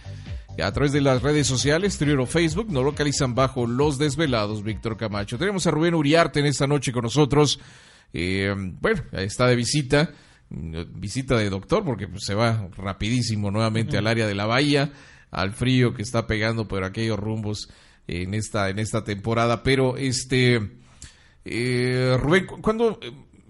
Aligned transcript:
A 0.63 0.71
través 0.71 0.93
de 0.93 1.01
las 1.01 1.23
redes 1.23 1.47
sociales, 1.47 1.97
Twitter 1.97 2.19
o 2.19 2.27
Facebook, 2.27 2.71
nos 2.71 2.85
localizan 2.85 3.35
bajo 3.35 3.67
Los 3.67 3.97
Desvelados, 3.97 4.63
Víctor 4.63 4.99
Camacho. 4.99 5.39
Tenemos 5.39 5.67
a 5.67 5.71
Rubén 5.71 5.95
Uriarte 5.95 6.41
en 6.41 6.47
esta 6.47 6.67
noche 6.67 6.93
con 6.93 7.05
nosotros. 7.05 7.59
Eh, 8.13 8.55
bueno, 8.81 9.03
está 9.13 9.47
de 9.47 9.57
visita, 9.57 10.11
visita 10.95 11.37
de 11.37 11.51
doctor, 11.51 11.85
porque 11.85 12.09
pues, 12.09 12.25
se 12.25 12.35
va 12.35 12.69
rapidísimo 12.77 13.51
nuevamente 13.51 13.97
al 13.97 14.07
área 14.07 14.27
de 14.27 14.35
la 14.35 14.47
bahía, 14.47 14.93
al 15.31 15.53
frío 15.53 15.95
que 15.95 16.03
está 16.03 16.27
pegando 16.27 16.69
por 16.69 16.85
aquellos 16.85 17.19
rumbos 17.19 17.69
en 18.07 18.35
esta, 18.35 18.69
en 18.69 18.79
esta 18.79 19.05
temporada. 19.05 19.63
Pero, 19.63 19.97
este, 19.97 20.61
eh, 21.45 22.17
Rubén, 22.21 22.47
¿cuándo 22.47 22.99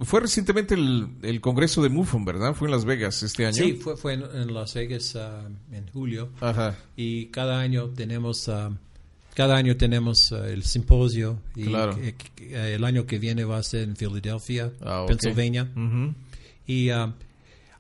fue 0.01 0.21
recientemente 0.21 0.75
el, 0.75 1.09
el, 1.23 1.41
Congreso 1.41 1.83
de 1.83 1.89
MUFON, 1.89 2.25
¿verdad? 2.25 2.55
Fue 2.55 2.69
en 2.69 2.73
Las 2.73 2.85
Vegas 2.85 3.23
este 3.23 3.47
año. 3.47 3.55
Sí, 3.55 3.75
fue, 3.75 3.97
fue 3.97 4.15
en, 4.15 4.23
en, 4.23 4.55
Las 4.55 4.75
Vegas 4.75 5.15
uh, 5.15 5.75
en 5.75 5.87
julio. 5.93 6.31
Ajá. 6.41 6.77
Y 6.97 7.27
cada 7.27 7.61
año 7.61 7.89
tenemos, 7.91 8.49
uh, 8.49 8.75
cada 9.35 9.57
año 9.57 9.77
tenemos 9.77 10.31
uh, 10.33 10.45
el 10.45 10.65
simposio. 10.65 11.39
Y 11.55 11.65
Claro. 11.65 11.97
el 12.39 12.85
año 12.85 13.07
que 13.07 13.19
viene 13.19 13.45
va 13.45 13.59
a 13.59 13.63
ser 13.63 13.83
en 13.83 13.97
Philadelphia, 13.97 14.73
Ah. 14.81 15.07
Y 16.67 16.91
uh, 16.91 17.13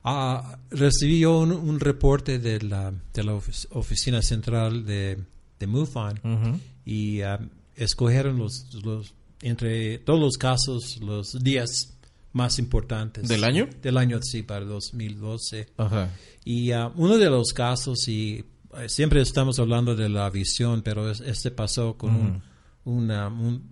ah, 0.04 0.58
recibí 0.70 1.20
yo 1.20 1.38
un, 1.40 1.52
un 1.52 1.80
reporte 1.80 2.38
de 2.38 2.60
la, 2.62 2.92
de 3.14 3.24
la 3.24 3.32
ofic- 3.34 3.66
oficina 3.70 4.22
central 4.22 4.84
de, 4.84 5.18
de 5.58 5.66
MUFON 5.66 6.18
Ujú. 6.24 6.60
y 6.84 7.22
uh, 7.22 7.38
escogieron 7.76 8.38
los, 8.38 8.72
los, 8.84 9.14
entre 9.40 9.98
todos 9.98 10.20
los 10.20 10.36
casos, 10.36 10.98
los 11.00 11.32
días 11.42 11.94
más 12.32 12.58
importantes. 12.58 13.28
¿Del 13.28 13.44
año? 13.44 13.68
Del 13.82 13.96
año, 13.98 14.18
sí, 14.22 14.42
para 14.42 14.64
2012. 14.64 15.68
Ajá. 15.76 16.10
Y 16.44 16.72
ah, 16.72 16.90
uno 16.96 17.18
de 17.18 17.28
los 17.30 17.52
casos, 17.52 18.08
y 18.08 18.44
eh, 18.78 18.88
siempre 18.88 19.20
estamos 19.20 19.58
hablando 19.58 19.94
de 19.94 20.08
la 20.08 20.28
visión, 20.30 20.82
pero 20.82 21.10
es- 21.10 21.20
este 21.20 21.50
pasó 21.50 21.96
con 21.96 22.14
un, 22.16 22.42
una- 22.84 23.28
un, 23.28 23.71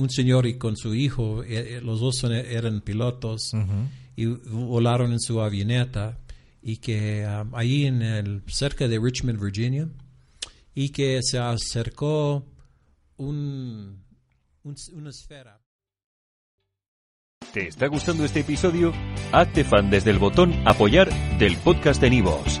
un 0.00 0.10
señor 0.10 0.46
y 0.46 0.58
con 0.58 0.76
su 0.76 0.94
hijo, 0.94 1.42
eh, 1.44 1.76
eh, 1.76 1.80
los 1.82 2.00
dos 2.00 2.16
son- 2.18 2.32
eran 2.32 2.80
pilotos 2.80 3.52
y 4.16 4.26
volaron 4.26 5.12
en 5.12 5.20
su 5.20 5.40
avioneta 5.40 6.18
y 6.62 6.78
que 6.78 7.24
ah, 7.24 7.46
ahí 7.52 7.86
en 7.86 8.02
el, 8.02 8.42
cerca 8.48 8.88
de 8.88 8.98
Richmond, 8.98 9.40
Virginia, 9.40 9.88
y 10.74 10.90
que 10.90 11.20
se 11.22 11.38
acercó 11.38 12.46
un, 13.16 14.02
un- 14.64 14.76
una 14.94 15.10
esfera. 15.10 15.60
¿Te 17.52 17.66
está 17.68 17.86
gustando 17.88 18.24
este 18.24 18.40
episodio? 18.40 18.92
Hazte 19.32 19.64
fan 19.64 19.90
desde 19.90 20.10
el 20.10 20.18
botón 20.18 20.52
Apoyar 20.66 21.08
del 21.38 21.56
podcast 21.56 22.00
de 22.00 22.10
Nivos. 22.10 22.60